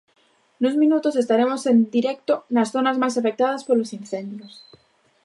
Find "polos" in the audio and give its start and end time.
3.67-3.93